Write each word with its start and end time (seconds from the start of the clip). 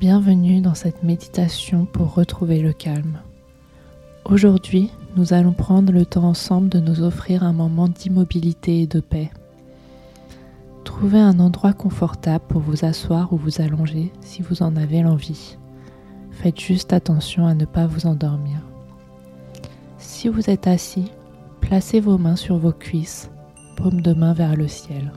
Bienvenue 0.00 0.62
dans 0.62 0.72
cette 0.72 1.02
méditation 1.02 1.84
pour 1.84 2.14
retrouver 2.14 2.62
le 2.62 2.72
calme. 2.72 3.20
Aujourd'hui, 4.24 4.90
nous 5.14 5.34
allons 5.34 5.52
prendre 5.52 5.92
le 5.92 6.06
temps 6.06 6.24
ensemble 6.24 6.70
de 6.70 6.80
nous 6.80 7.02
offrir 7.02 7.42
un 7.42 7.52
moment 7.52 7.86
d'immobilité 7.86 8.80
et 8.80 8.86
de 8.86 9.00
paix. 9.00 9.30
Trouvez 10.84 11.18
un 11.18 11.38
endroit 11.38 11.74
confortable 11.74 12.46
pour 12.48 12.62
vous 12.62 12.86
asseoir 12.86 13.34
ou 13.34 13.36
vous 13.36 13.60
allonger 13.60 14.10
si 14.22 14.40
vous 14.40 14.62
en 14.62 14.74
avez 14.74 15.02
l'envie. 15.02 15.58
Faites 16.30 16.58
juste 16.58 16.94
attention 16.94 17.46
à 17.46 17.52
ne 17.52 17.66
pas 17.66 17.86
vous 17.86 18.06
endormir. 18.06 18.56
Si 19.98 20.28
vous 20.28 20.48
êtes 20.48 20.66
assis, 20.66 21.12
placez 21.60 22.00
vos 22.00 22.16
mains 22.16 22.36
sur 22.36 22.56
vos 22.56 22.72
cuisses, 22.72 23.30
paume 23.76 24.00
de 24.00 24.14
main 24.14 24.32
vers 24.32 24.56
le 24.56 24.66
ciel. 24.66 25.12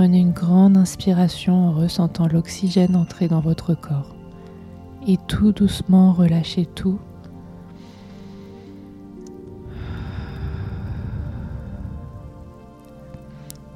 Prenez 0.00 0.20
une 0.20 0.32
grande 0.32 0.78
inspiration 0.78 1.68
en 1.68 1.72
ressentant 1.72 2.26
l'oxygène 2.26 2.96
entrer 2.96 3.28
dans 3.28 3.40
votre 3.40 3.74
corps. 3.74 4.16
Et 5.06 5.18
tout 5.28 5.52
doucement 5.52 6.14
relâchez 6.14 6.64
tout. 6.64 6.98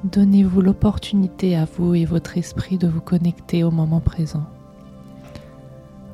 Donnez-vous 0.03 0.61
l'opportunité 0.61 1.55
à 1.55 1.65
vous 1.65 1.93
et 1.93 2.05
votre 2.05 2.39
esprit 2.39 2.79
de 2.79 2.87
vous 2.87 3.01
connecter 3.01 3.63
au 3.63 3.69
moment 3.69 3.99
présent. 3.99 4.45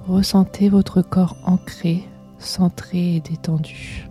Ressentez 0.10 0.68
votre 0.68 1.02
corps 1.02 1.38
ancré, 1.46 2.04
centré 2.38 3.16
et 3.16 3.22
détendu. 3.22 4.11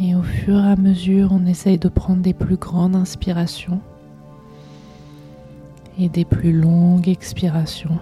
Et 0.00 0.14
au 0.14 0.22
fur 0.22 0.56
et 0.56 0.68
à 0.72 0.76
mesure, 0.76 1.30
on 1.32 1.46
essaye 1.46 1.78
de 1.78 1.88
prendre 1.88 2.20
des 2.20 2.34
plus 2.34 2.56
grandes 2.56 2.96
inspirations 2.96 3.80
et 5.98 6.08
des 6.08 6.24
plus 6.24 6.52
longues 6.52 7.08
expirations. 7.08 7.98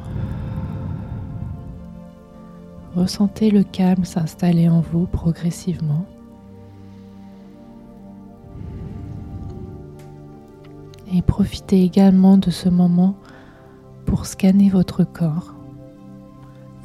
Ressentez 2.96 3.50
le 3.50 3.62
calme 3.62 4.04
s'installer 4.04 4.68
en 4.68 4.80
vous 4.80 5.06
progressivement. 5.06 6.06
Et 11.14 11.20
profitez 11.20 11.82
également 11.84 12.38
de 12.38 12.50
ce 12.50 12.70
moment 12.70 13.16
pour 14.06 14.24
scanner 14.24 14.70
votre 14.70 15.04
corps, 15.04 15.54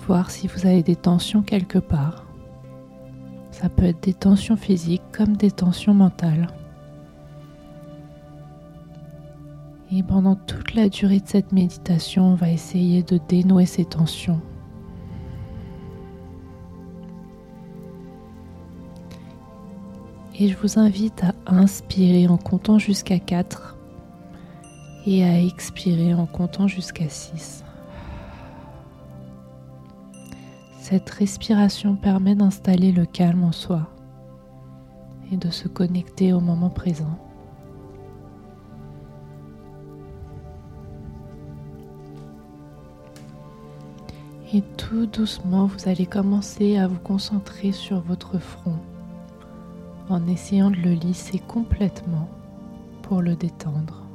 voir 0.06 0.32
si 0.32 0.48
vous 0.48 0.66
avez 0.66 0.84
des 0.84 0.98
tensions 0.98 1.42
quelque 1.42 1.80
part. 1.80 2.27
Ça 3.60 3.70
peut 3.70 3.86
être 3.86 4.04
des 4.04 4.14
tensions 4.14 4.56
physiques 4.56 5.02
comme 5.12 5.36
des 5.36 5.50
tensions 5.50 5.96
mentales. 5.96 6.48
Et 9.92 10.04
pendant 10.04 10.36
toute 10.36 10.76
la 10.76 10.90
durée 10.90 11.22
de 11.22 11.28
cette 11.28 11.52
méditation, 11.52 12.34
on 12.34 12.36
va 12.36 12.52
essayer 12.52 13.02
de 13.02 13.20
dénouer 13.28 13.66
ces 13.66 13.84
tensions. 13.84 14.40
Et 20.40 20.50
je 20.50 20.58
vous 20.58 20.78
invite 20.78 21.24
à 21.24 21.34
inspirer 21.48 22.28
en 22.28 22.38
comptant 22.38 22.78
jusqu'à 22.78 23.18
4 23.18 23.76
et 25.08 25.24
à 25.24 25.42
expirer 25.42 26.14
en 26.14 26.28
comptant 26.28 26.68
jusqu'à 26.68 27.10
6. 27.10 27.64
Cette 30.90 31.10
respiration 31.10 31.98
permet 31.98 32.34
d'installer 32.34 32.94
le 32.94 33.06
calme 33.06 33.44
en 33.44 33.52
soi 33.52 33.90
et 35.30 35.36
de 35.36 35.50
se 35.50 35.68
connecter 35.68 36.32
au 36.32 36.40
moment 36.40 36.70
présent. 36.70 37.20
Et 44.54 44.62
tout 44.78 45.08
doucement, 45.08 45.66
vous 45.66 45.90
allez 45.90 46.06
commencer 46.06 46.78
à 46.78 46.88
vous 46.88 47.00
concentrer 47.00 47.74
sur 47.74 48.00
votre 48.00 48.40
front 48.40 48.80
en 50.08 50.26
essayant 50.26 50.72
de 50.72 50.78
le 50.78 50.94
lisser 50.94 51.40
complètement 51.40 52.30
pour 53.02 53.22
le 53.22 53.36
détendre. 53.36 54.07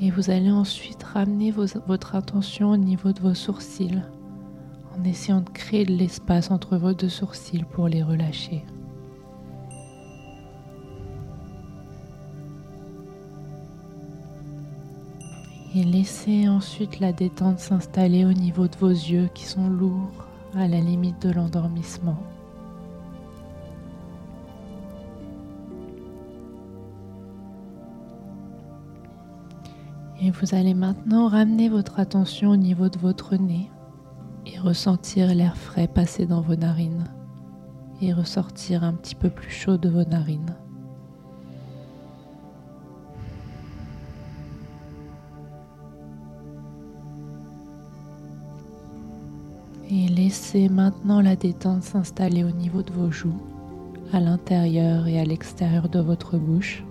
Et 0.00 0.10
vous 0.10 0.30
allez 0.30 0.50
ensuite 0.50 1.02
ramener 1.02 1.50
votre 1.50 2.14
attention 2.14 2.70
au 2.70 2.76
niveau 2.76 3.12
de 3.12 3.20
vos 3.20 3.34
sourcils 3.34 4.02
en 4.98 5.04
essayant 5.04 5.40
de 5.40 5.50
créer 5.50 5.84
de 5.84 5.92
l'espace 5.92 6.50
entre 6.50 6.76
vos 6.76 6.92
deux 6.92 7.08
sourcils 7.08 7.64
pour 7.64 7.88
les 7.88 8.02
relâcher. 8.02 8.64
Et 15.76 15.82
laissez 15.82 16.48
ensuite 16.48 17.00
la 17.00 17.12
détente 17.12 17.58
s'installer 17.58 18.24
au 18.24 18.32
niveau 18.32 18.68
de 18.68 18.76
vos 18.76 18.90
yeux 18.90 19.28
qui 19.34 19.44
sont 19.44 19.68
lourds 19.68 20.24
à 20.54 20.68
la 20.68 20.78
limite 20.78 21.20
de 21.22 21.32
l'endormissement. 21.32 22.16
Et 30.24 30.30
vous 30.30 30.54
allez 30.54 30.72
maintenant 30.72 31.28
ramener 31.28 31.68
votre 31.68 32.00
attention 32.00 32.48
au 32.48 32.56
niveau 32.56 32.88
de 32.88 32.98
votre 32.98 33.36
nez 33.36 33.70
et 34.46 34.58
ressentir 34.58 35.34
l'air 35.34 35.54
frais 35.54 35.86
passer 35.86 36.24
dans 36.24 36.40
vos 36.40 36.56
narines 36.56 37.04
et 38.00 38.14
ressortir 38.14 38.84
un 38.84 38.94
petit 38.94 39.16
peu 39.16 39.28
plus 39.28 39.50
chaud 39.50 39.76
de 39.76 39.90
vos 39.90 40.04
narines. 40.04 40.56
Et 49.90 50.08
laissez 50.08 50.70
maintenant 50.70 51.20
la 51.20 51.36
détente 51.36 51.82
s'installer 51.82 52.44
au 52.44 52.50
niveau 52.50 52.82
de 52.82 52.92
vos 52.92 53.10
joues, 53.10 53.42
à 54.10 54.20
l'intérieur 54.20 55.06
et 55.06 55.20
à 55.20 55.24
l'extérieur 55.26 55.90
de 55.90 56.00
votre 56.00 56.38
bouche. 56.38 56.82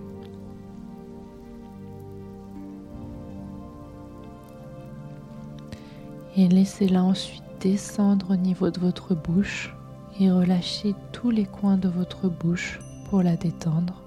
Et 6.36 6.48
laissez-la 6.48 7.02
ensuite 7.02 7.44
descendre 7.60 8.32
au 8.32 8.36
niveau 8.36 8.70
de 8.70 8.80
votre 8.80 9.14
bouche 9.14 9.74
et 10.18 10.30
relâchez 10.30 10.94
tous 11.12 11.30
les 11.30 11.44
coins 11.44 11.76
de 11.76 11.88
votre 11.88 12.28
bouche 12.28 12.80
pour 13.08 13.22
la 13.22 13.36
détendre. 13.36 14.02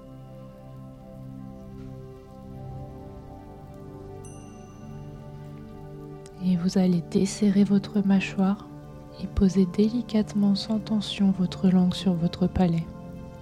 Et 6.44 6.56
vous 6.56 6.78
allez 6.78 7.02
desserrer 7.10 7.64
votre 7.64 8.00
mâchoire 8.06 8.68
et 9.22 9.26
poser 9.26 9.66
délicatement 9.66 10.54
sans 10.54 10.78
tension 10.78 11.32
votre 11.32 11.68
langue 11.68 11.94
sur 11.94 12.12
votre 12.14 12.46
palais, 12.46 12.86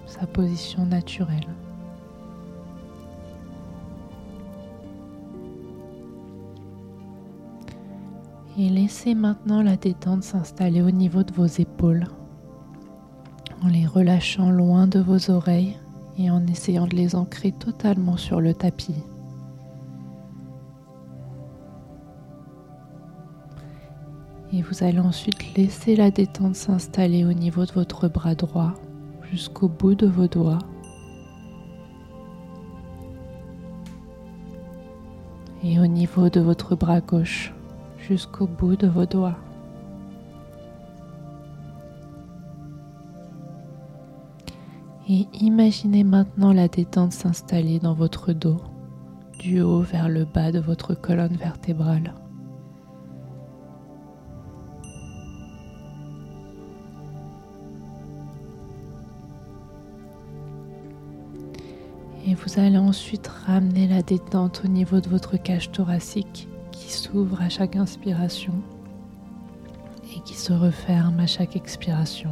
sa 0.07 0.25
position 0.25 0.85
naturelle. 0.85 1.47
Et 8.59 8.69
laissez 8.69 9.13
maintenant 9.13 9.61
la 9.61 9.75
détente 9.75 10.23
s'installer 10.23 10.81
au 10.81 10.89
niveau 10.89 11.21
de 11.21 11.31
vos 11.31 11.45
épaules 11.45 12.07
en 13.63 13.67
les 13.67 13.85
relâchant 13.85 14.49
loin 14.49 14.87
de 14.87 14.99
vos 14.99 15.29
oreilles 15.29 15.77
et 16.17 16.31
en 16.31 16.45
essayant 16.47 16.87
de 16.87 16.95
les 16.95 17.15
ancrer 17.15 17.51
totalement 17.51 18.17
sur 18.17 18.41
le 18.41 18.53
tapis. 18.53 18.95
Et 24.53 24.61
vous 24.61 24.83
allez 24.83 24.99
ensuite 24.99 25.55
laisser 25.55 25.95
la 25.95 26.09
détente 26.09 26.55
s'installer 26.55 27.25
au 27.25 27.33
niveau 27.33 27.65
de 27.65 27.71
votre 27.73 28.07
bras 28.07 28.33
droit 28.33 28.73
jusqu'au 29.31 29.67
bout 29.67 29.93
de 29.93 30.07
vos 30.07 30.27
doigts. 30.27 30.59
Et 35.63 35.79
au 35.79 35.85
niveau 35.85 36.29
de 36.29 36.39
votre 36.39 36.75
bras 36.75 37.01
gauche 37.01 37.53
jusqu'au 38.07 38.47
bout 38.47 38.75
de 38.75 38.87
vos 38.87 39.05
doigts. 39.05 39.37
Et 45.09 45.25
imaginez 45.41 46.03
maintenant 46.03 46.53
la 46.53 46.67
détente 46.67 47.13
s'installer 47.13 47.79
dans 47.79 47.93
votre 47.93 48.33
dos, 48.33 48.61
du 49.39 49.61
haut 49.61 49.81
vers 49.81 50.09
le 50.09 50.25
bas 50.25 50.51
de 50.51 50.59
votre 50.59 50.95
colonne 50.95 51.35
vertébrale. 51.35 52.13
Et 62.25 62.35
vous 62.35 62.59
allez 62.59 62.77
ensuite 62.77 63.27
ramener 63.27 63.87
la 63.87 64.01
détente 64.01 64.61
au 64.65 64.67
niveau 64.67 64.99
de 64.99 65.07
votre 65.07 65.37
cage 65.37 65.71
thoracique 65.71 66.49
qui 66.77 66.91
s'ouvre 66.91 67.41
à 67.41 67.49
chaque 67.49 67.75
inspiration 67.75 68.53
et 70.15 70.19
qui 70.21 70.35
se 70.35 70.53
referme 70.53 71.19
à 71.19 71.27
chaque 71.27 71.55
expiration. 71.55 72.31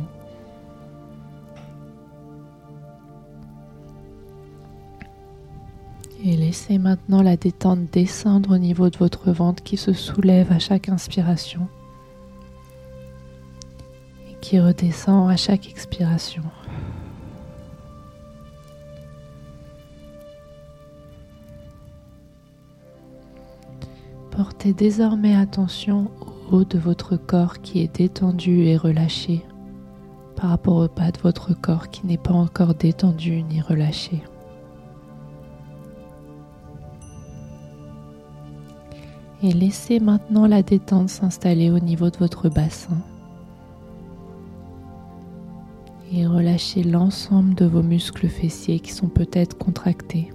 Et 6.24 6.38
laissez 6.38 6.78
maintenant 6.78 7.22
la 7.22 7.38
détente 7.38 7.92
descendre 7.92 8.56
au 8.56 8.58
niveau 8.58 8.90
de 8.90 8.98
votre 8.98 9.32
ventre 9.32 9.62
qui 9.64 9.78
se 9.78 9.94
soulève 9.94 10.52
à 10.52 10.60
chaque 10.60 10.90
inspiration 10.90 11.68
et 14.30 14.36
qui 14.42 14.60
redescend 14.60 15.30
à 15.30 15.36
chaque 15.36 15.70
expiration. 15.70 16.44
Portez 24.36 24.74
désormais 24.74 25.34
attention 25.34 26.12
au 26.52 26.58
haut 26.58 26.66
de 26.66 26.78
votre 26.78 27.16
corps 27.16 27.62
qui 27.62 27.80
est 27.80 27.96
détendu 27.96 28.64
et 28.66 28.76
relâché 28.76 29.46
par 30.36 30.50
rapport 30.50 30.76
au 30.76 30.90
bas 30.90 31.12
de 31.12 31.20
votre 31.20 31.54
corps 31.54 31.88
qui 31.88 32.06
n'est 32.06 32.18
pas 32.18 32.34
encore 32.34 32.74
détendu 32.74 33.44
ni 33.44 33.62
relâché. 33.62 34.22
Et 39.42 39.54
laissez 39.54 40.02
maintenant 40.02 40.48
la 40.48 40.64
détente 40.64 41.08
s'installer 41.08 41.70
au 41.70 41.80
niveau 41.80 42.10
de 42.10 42.18
votre 42.18 42.50
bassin. 42.50 42.98
Et 46.12 46.28
relâchez 46.28 46.84
l'ensemble 46.84 47.56
de 47.56 47.66
vos 47.66 47.84
muscles 47.84 48.28
fessiers 48.28 48.82
qui 48.82 48.92
sont 48.92 49.08
peut-être 49.08 49.58
contractés. 49.58 50.35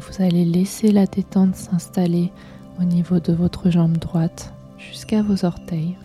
Vous 0.00 0.22
allez 0.22 0.44
laisser 0.44 0.90
la 0.92 1.06
détente 1.06 1.54
s'installer 1.54 2.32
au 2.80 2.84
niveau 2.84 3.20
de 3.20 3.32
votre 3.32 3.70
jambe 3.70 3.98
droite 3.98 4.52
jusqu'à 4.78 5.22
vos 5.22 5.44
orteils. 5.44 5.96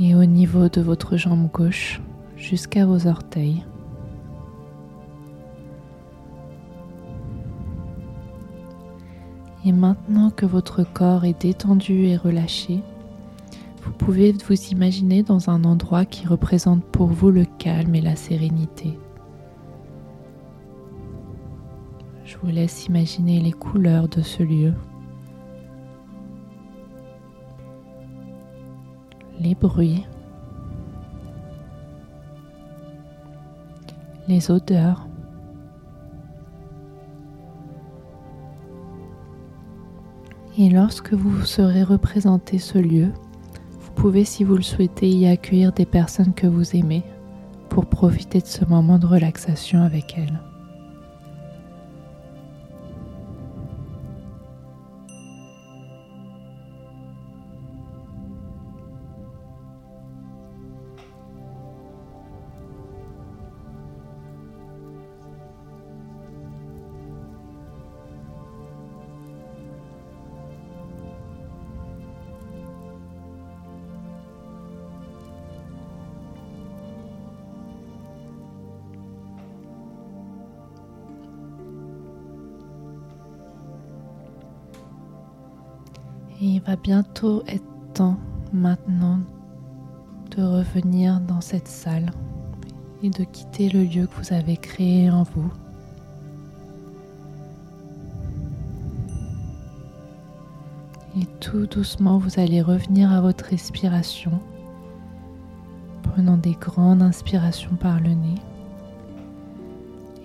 et 0.00 0.14
au 0.14 0.24
niveau 0.24 0.68
de 0.68 0.80
votre 0.80 1.16
jambe 1.16 1.50
gauche 1.50 2.00
jusqu'à 2.36 2.86
vos 2.86 3.06
orteils. 3.06 3.64
Et 9.64 9.70
maintenant 9.70 10.30
que 10.30 10.44
votre 10.44 10.82
corps 10.82 11.24
est 11.24 11.40
détendu 11.40 12.06
et 12.06 12.16
relâché, 12.16 12.80
vous 13.82 13.92
pouvez 13.92 14.32
vous 14.32 14.64
imaginer 14.70 15.22
dans 15.22 15.50
un 15.50 15.64
endroit 15.64 16.04
qui 16.04 16.26
représente 16.26 16.84
pour 16.84 17.08
vous 17.08 17.30
le 17.30 17.44
calme 17.58 17.94
et 17.94 18.00
la 18.00 18.16
sérénité. 18.16 18.98
Je 22.24 22.36
vous 22.38 22.50
laisse 22.50 22.86
imaginer 22.86 23.40
les 23.40 23.52
couleurs 23.52 24.08
de 24.08 24.22
ce 24.22 24.42
lieu. 24.42 24.72
les 29.42 29.54
bruits, 29.54 30.06
les 34.28 34.50
odeurs. 34.50 35.08
Et 40.58 40.68
lorsque 40.68 41.14
vous 41.14 41.44
serez 41.44 41.82
représenté 41.82 42.58
ce 42.58 42.78
lieu, 42.78 43.12
pouvez, 44.02 44.24
si 44.24 44.42
vous 44.42 44.56
le 44.56 44.62
souhaitez, 44.62 45.08
y 45.08 45.28
accueillir 45.28 45.70
des 45.70 45.86
personnes 45.86 46.34
que 46.34 46.48
vous 46.48 46.74
aimez 46.74 47.04
pour 47.68 47.86
profiter 47.86 48.40
de 48.40 48.46
ce 48.46 48.64
moment 48.64 48.98
de 48.98 49.06
relaxation 49.06 49.80
avec 49.80 50.18
elles. 50.18 50.40
Et 86.42 86.56
il 86.56 86.60
va 86.62 86.74
bientôt 86.74 87.44
être 87.46 87.62
temps 87.94 88.18
maintenant 88.52 89.20
de 90.36 90.42
revenir 90.42 91.20
dans 91.20 91.40
cette 91.40 91.68
salle 91.68 92.10
et 93.04 93.10
de 93.10 93.22
quitter 93.22 93.68
le 93.68 93.84
lieu 93.84 94.08
que 94.08 94.20
vous 94.20 94.34
avez 94.34 94.56
créé 94.56 95.08
en 95.08 95.22
vous. 95.22 95.52
Et 101.16 101.26
tout 101.38 101.66
doucement, 101.66 102.18
vous 102.18 102.40
allez 102.40 102.60
revenir 102.60 103.12
à 103.12 103.20
votre 103.20 103.44
respiration, 103.44 104.32
prenant 106.02 106.38
des 106.38 106.54
grandes 106.54 107.02
inspirations 107.02 107.76
par 107.76 108.00
le 108.00 108.14
nez 108.14 108.34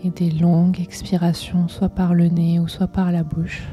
et 0.03 0.09
des 0.09 0.31
longues 0.31 0.79
expirations, 0.79 1.67
soit 1.67 1.89
par 1.89 2.15
le 2.15 2.27
nez 2.27 2.59
ou 2.59 2.67
soit 2.67 2.87
par 2.87 3.11
la 3.11 3.21
bouche. 3.21 3.67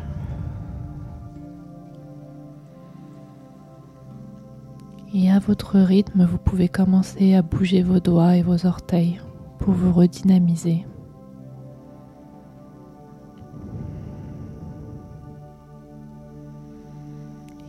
Et 5.17 5.31
à 5.31 5.39
votre 5.39 5.79
rythme, 5.79 6.25
vous 6.25 6.39
pouvez 6.39 6.69
commencer 6.69 7.35
à 7.35 7.43
bouger 7.43 7.83
vos 7.83 8.01
doigts 8.01 8.35
et 8.35 8.43
vos 8.43 8.67
orteils 8.67 9.21
pour 9.61 9.73
vous 9.73 9.93
redynamiser. 9.93 10.85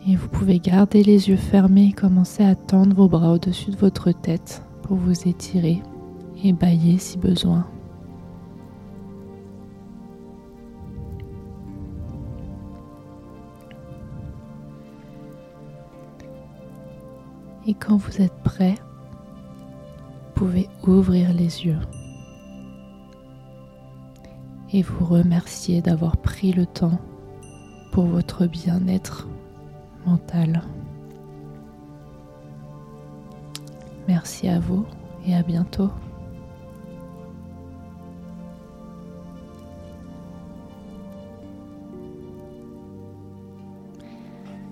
Et 0.08 0.16
vous 0.16 0.28
pouvez 0.28 0.58
garder 0.58 1.04
les 1.04 1.28
yeux 1.28 1.36
fermés 1.36 1.90
et 1.90 1.92
commencer 1.92 2.44
à 2.44 2.56
tendre 2.56 2.96
vos 2.96 3.08
bras 3.08 3.32
au-dessus 3.32 3.70
de 3.70 3.76
votre 3.76 4.10
tête 4.10 4.62
pour 4.82 4.96
vous 4.96 5.28
étirer 5.28 5.82
et 6.42 6.52
bailler 6.52 6.98
si 6.98 7.16
besoin. 7.16 7.64
Et 17.68 17.74
quand 17.74 17.96
vous 17.96 18.22
êtes 18.22 18.36
prêt, 18.44 18.76
vous 18.78 20.32
pouvez 20.34 20.68
ouvrir 20.86 21.32
les 21.32 21.66
yeux 21.66 21.80
et 24.72 24.82
vous 24.82 25.04
remercier 25.04 25.80
d'avoir 25.82 26.16
pris 26.16 26.52
le 26.52 26.66
temps 26.66 27.00
pour 27.90 28.04
votre 28.04 28.46
bien-être 28.46 29.26
mental. 30.04 30.62
Merci 34.06 34.48
à 34.48 34.60
vous 34.60 34.86
et 35.26 35.34
à 35.34 35.42
bientôt. 35.42 35.90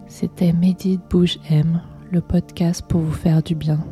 C'était 0.06 0.52
Médite 0.52 1.00
Bouge 1.10 1.40
M 1.50 1.80
le 2.14 2.21
podcast 2.21 2.87
pour 2.88 3.00
vous 3.00 3.12
faire 3.12 3.42
du 3.42 3.56
bien. 3.56 3.85